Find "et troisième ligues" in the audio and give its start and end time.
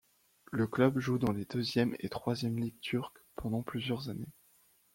1.99-2.81